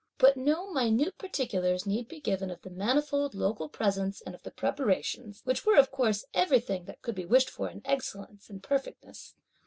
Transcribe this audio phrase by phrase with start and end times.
[0.17, 4.49] But no minute particulars need be given of the manifold local presents and of the
[4.49, 9.35] preparations, which were, of course, everything that could be wished for in excellence and perfectness.